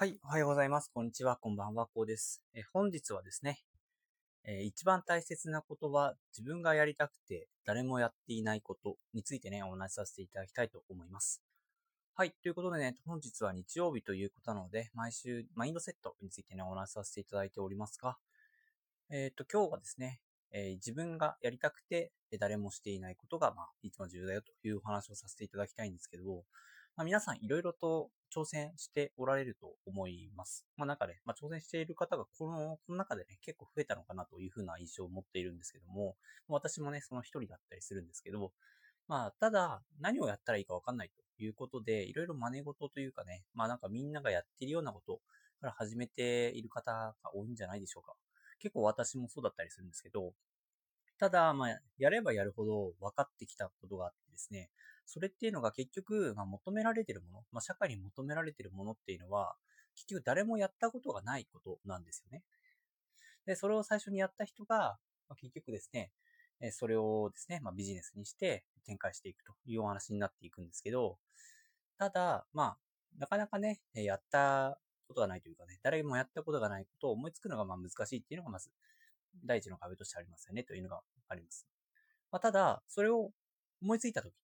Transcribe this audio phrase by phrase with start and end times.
[0.00, 0.90] はい、おはようございます。
[0.94, 2.42] こんにちは、こんばんは、こうです。
[2.54, 3.60] え本日はですね、
[4.46, 11.42] え一番大切なことは自分がやりたくて誰もやっていないことについてね、お話しさせていただきたいと思います。
[12.14, 18.16] はい、ということでね、本日は日曜日ということなので、毎週マインドセットについてね、お話しさせていただいておりますが、
[19.10, 26.46] えっ、ー、と、今日はですね、えー、自分がやりたくて誰もしていないことが、まあ、一番重要だよというお話をさせていただきたいんですけど、
[27.00, 30.66] まあ、皆さんいろいろと挑戦しておられると思います。
[30.76, 38.52] まあ、中で、まあ、挑戦している方がこの、この中でね、結構増えたのかなというふうな印象を持っているんですけども、私もね、その一人だったりするんですけど、
[39.08, 45.22] まあ、ただ、何をやったらいいかわかんないということで、いろいろ真似事というかね、まあなんかみんながやっているようなこと
[45.62, 46.92] から始めている方
[47.24, 48.12] が多いんじゃないでしょうか。
[48.58, 50.34] 結構私もそうだったりするんですけど、
[51.20, 54.70] ただ、まあ、やればやるほど分かってきたことがあってですね、
[55.04, 59.54] それっていうのが結局、まあ、求められてるもの、まあ、社会に求められてるものっていうのは、
[59.96, 62.42] 結局誰もやったことがないことなんですよね。
[63.44, 64.96] で、それを最初にやった人が、
[65.28, 66.10] まあ、結局ですね、
[66.72, 71.18] それをですね、まあ、ビジネスにして展開していくというお話になっていくんですけど、
[71.98, 72.78] ただ、まあ、
[73.18, 78.70] なかなかね、やったことがないというかね、誰もやったことがないことを思いつくのがまあ難しいっていうのがまず
[79.44, 81.66] 第一の壁としてありますよねというのがあります。
[82.30, 83.30] まあ、ただ、それを
[83.82, 84.34] 思いついたとき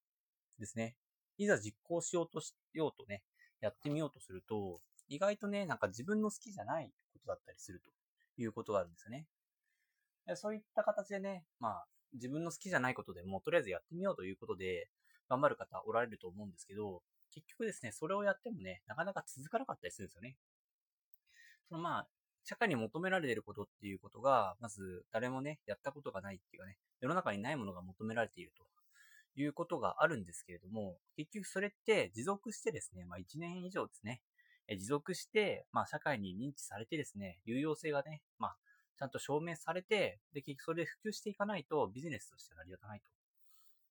[0.58, 0.96] ですね、
[1.38, 3.22] いざ実行しようとしようとね、
[3.60, 7.90] やってみようとすると、意外とね、なんか自分の好きじゃないことだったりすると
[8.40, 9.26] いうことがあるんですよね。
[10.34, 14.88] そういった形でね、まあ、自分の好きじゃないことでも、とりあえずやってみようということで、
[15.28, 20.36] 頑張る方おられると思うんですけど、結局ですね、それをやってもね、なかなか続かなかったりするんですよね。
[21.68, 22.08] そのまあ、
[22.48, 28.64] 社会に求められていることっていうことが、まず誰もね、やったことがないっていうかね、世の中にないものが求められていると
[29.34, 34.22] いうことがあるんですけれども、結局それって持続してですね、まあ1年以上ですね、
[34.68, 38.56] 持続して、まあ社会に認知されてですね、有用性がね、まあ
[38.96, 43.06] ちゃんと証明されて、で、結局それで普及していかないとビジネスとして成り立たないと。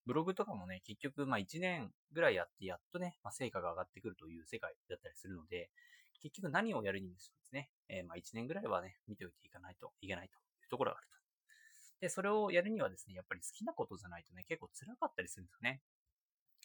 [0.06, 5.70] ブログとかもね、結局、まあ1年ぐらいやってやっとね、まあ成果が上がってくるという世界だったりするので、
[6.26, 11.16] 結局何をやるにもですね、えー、まあ1年ぐらいはね、見ておいていかないといけないというところがあると。
[12.02, 15.82] で、それをやるにはですね、やっぱり好きなことじゃないとね、結構辛かったりするんですよね。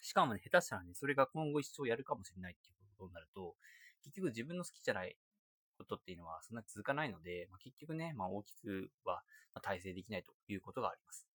[0.01, 3.55] しかもね、下手したらね、それが今後一生やるかもしれないっていうことになると、
[4.03, 5.15] 結局自分の好きじゃない
[5.77, 9.21] ことっていうのはそんなに続かないので、まあ、結局ね、まあ大きくは
[9.61, 11.27] 体制できないということがあります。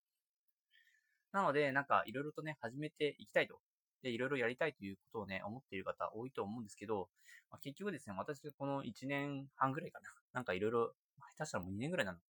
[1.30, 3.60] なので、なんかいろいろとね、始めていきたいと
[4.02, 7.08] で、いろいろやりたいということをね、思っている方多いと思うんですけど、
[7.50, 10.94] まあ、結局ですね、私がこの1年半ぐらいかな、 なんかいろいろ、
[11.36, 12.24] 下手したらもう2年ぐらいなのか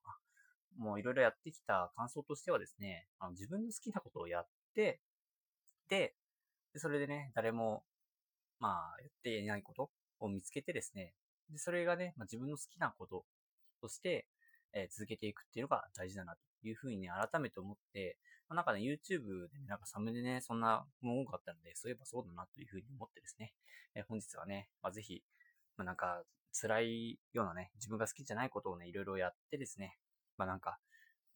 [0.76, 5.00] な、もういろいろやってきた感想としてはですね、あの自分の好きなことをやって、
[5.88, 6.14] で、
[6.76, 7.84] それでね、誰も、
[8.58, 11.14] まあ、やっていないことを見つけてですね、
[11.50, 13.24] で、それがね、まあ、自分の好きなこと
[13.80, 14.26] として、
[14.72, 18.18] え、続けていくっていうのが大事だなというふうにね、改めて思って、
[18.48, 23.52] まあ、なんかね、YouTube でね、なんかサムでね、そんなもの多かったので、そういえばそうだなというふうに思ってですね、
[23.94, 25.22] え、本日はね、まあ、ぜひ、
[25.76, 26.22] まあ、なんか、
[26.58, 29.98] 辛いようなね、自分が好きじゃないことをね、いろいろやってですね、
[30.38, 30.78] まあなんか、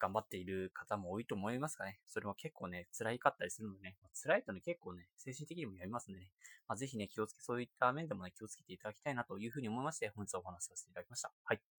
[0.00, 6.30] 頑張っている方も多いと思いますがね、それは結構ね、辛いかったりするのでね、まあ、辛いとね、結構ね、精神的にもやりますんでね、
[6.66, 11.30] まあ、ぜひね、気をつけ、そういった面でもね、気をつけていただきたいなというふうに思いまして、本日はお話しさせていただきました。
[11.44, 11.79] はい。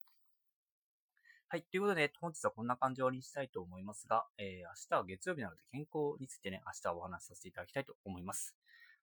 [1.53, 1.65] はい。
[1.69, 8.55] ということで、本日はこんな感じにしたいと思いますが、えー、明日は月曜日なので健康についてね、明日はお話しさせていただきたいと思います。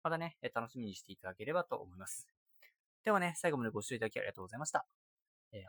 [0.01, 2.25] またね、楽しみにしていただければと思います。
[3.03, 4.85] ではね、最後までご視聴いただきありがとうございました。
[5.51, 5.67] えー、明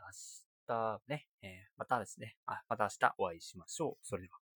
[0.67, 4.07] 日ね、えー、またですね、あ、また明日お会いしましょう。
[4.07, 4.39] それでは。